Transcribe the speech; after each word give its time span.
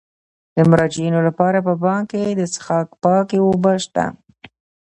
د 0.55 0.57
مراجعینو 0.71 1.19
لپاره 1.27 1.57
په 1.67 1.73
بانک 1.83 2.05
کې 2.11 2.23
د 2.39 2.41
څښاک 2.53 2.87
پاکې 3.03 3.37
اوبه 3.45 3.73
شته. 3.83 4.05